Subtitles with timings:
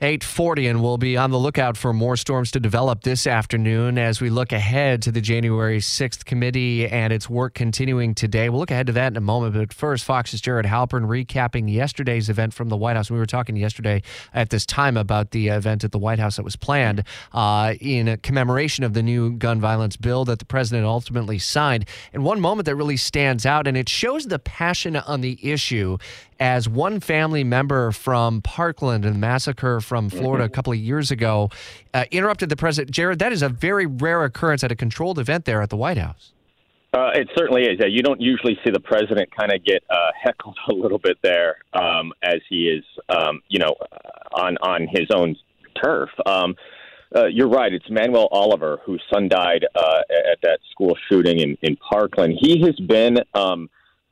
[0.00, 4.20] 840 and we'll be on the lookout for more storms to develop this afternoon as
[4.20, 8.48] we look ahead to the January 6th committee and its work continuing today.
[8.48, 12.28] We'll look ahead to that in a moment, but first Fox's Jared Halpern recapping yesterday's
[12.28, 13.10] event from the White House.
[13.10, 16.44] We were talking yesterday at this time about the event at the White House that
[16.44, 17.02] was planned
[17.32, 21.86] uh, in commemoration of the new gun violence bill that the president ultimately signed.
[22.12, 25.98] And one moment that really stands out and it shows the passion on the issue
[26.40, 31.10] as one family member from Parkland and the massacre from Florida a couple of years
[31.10, 31.50] ago
[31.94, 32.90] uh, interrupted the president.
[32.92, 35.98] Jared, that is a very rare occurrence at a controlled event there at the White
[35.98, 36.32] House.
[36.92, 37.78] Uh, it certainly is.
[37.86, 41.56] You don't usually see the president kind of get uh, heckled a little bit there
[41.72, 43.74] um, as he is, um, you know,
[44.32, 45.36] on on his own
[45.82, 46.10] turf.
[46.26, 46.54] Um,
[47.14, 47.72] uh, you're right.
[47.72, 52.34] It's Manuel Oliver whose son died uh, at that school shooting in, in Parkland.
[52.38, 53.70] He has been um,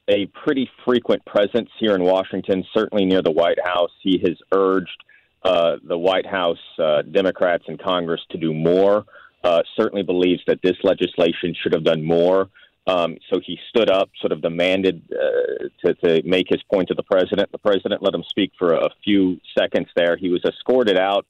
[0.08, 3.90] a pretty frequent presence here in Washington, certainly near the White House.
[4.02, 5.04] He has urged
[5.46, 9.04] uh, the White House, uh, Democrats in Congress to do more.
[9.44, 12.48] Uh, certainly believes that this legislation should have done more.
[12.88, 16.94] Um, so he stood up, sort of demanded uh, to, to make his point to
[16.94, 17.50] the president.
[17.52, 20.16] The president let him speak for a few seconds there.
[20.16, 21.26] He was escorted out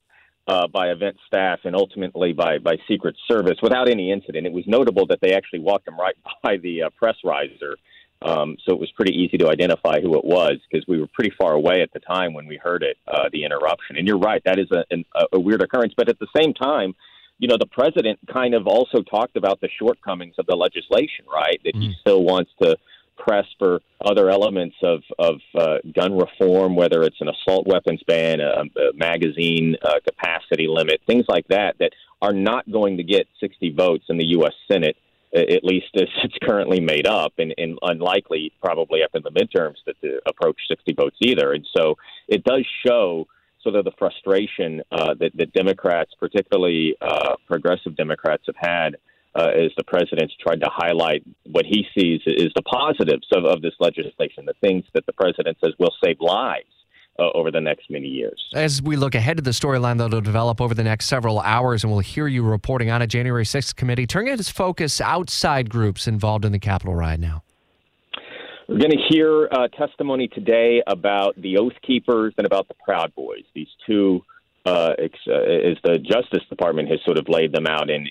[0.47, 4.47] uh, by event staff and ultimately by, by Secret Service without any incident.
[4.47, 7.77] It was notable that they actually walked him right by the press riser
[8.23, 11.33] um, so it was pretty easy to identify who it was because we were pretty
[11.39, 13.97] far away at the time when we heard it, uh, the interruption.
[13.97, 15.95] And you're right, that is a, a weird occurrence.
[15.97, 16.95] But at the same time,
[17.39, 21.61] you know, the president kind of also talked about the shortcomings of the legislation, right?
[21.65, 22.77] That mm he still wants to
[23.17, 28.41] press for other elements of, of uh, gun reform, whether it's an assault weapons ban,
[28.41, 33.27] a, a magazine uh, capacity limit, things like that, that are not going to get
[33.41, 34.53] 60 votes in the U.S.
[34.71, 34.97] Senate
[35.35, 39.77] at least as it's currently made up, and, and unlikely probably up in the midterms
[39.87, 41.53] that to approach 60 votes either.
[41.53, 41.97] And so
[42.29, 43.27] it does show
[43.63, 48.97] sort of the frustration uh, that, that Democrats, particularly uh, progressive Democrats, have had
[49.35, 53.61] uh, as the president's tried to highlight what he sees is the positives of, of
[53.61, 56.76] this legislation, the things that the president says will save lives
[57.19, 58.49] uh, over the next many years.
[58.55, 61.85] As we look ahead to the storyline that will develop over the next several hours,
[61.85, 66.07] and we'll hear you reporting on a January 6th committee, turning its focus outside groups
[66.07, 67.43] involved in the Capitol riot now.
[68.69, 73.15] We're going to hear uh, testimony today about the Oath Keepers and about the Proud
[73.15, 73.45] Boys.
[73.55, 74.25] These two,
[74.65, 78.07] uh, ex- uh, as the Justice Department has sort of laid them out in,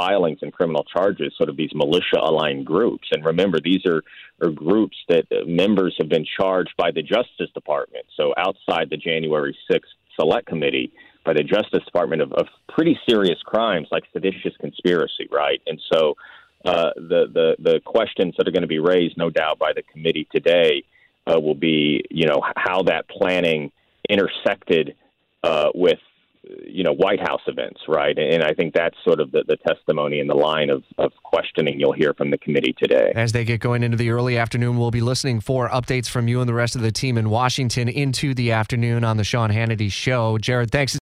[0.00, 3.08] filings and criminal charges, sort of these militia aligned groups.
[3.12, 4.02] And remember, these are,
[4.40, 8.06] are groups that uh, members have been charged by the Justice Department.
[8.16, 10.90] So outside the January 6th Select Committee,
[11.24, 15.60] by the Justice Department of, of pretty serious crimes like seditious conspiracy, right?
[15.66, 16.14] And so
[16.64, 19.82] uh, the, the, the questions that are going to be raised, no doubt, by the
[19.82, 20.82] committee today
[21.26, 23.70] uh, will be, you know, how that planning
[24.08, 24.94] intersected
[25.42, 25.98] uh, with
[26.66, 28.16] you know White House events, right?
[28.18, 31.78] And I think that's sort of the, the testimony and the line of, of questioning
[31.78, 33.12] you'll hear from the committee today.
[33.14, 36.40] As they get going into the early afternoon, we'll be listening for updates from you
[36.40, 39.92] and the rest of the team in Washington into the afternoon on the Sean Hannity
[39.92, 40.38] Show.
[40.38, 40.94] Jared, thanks.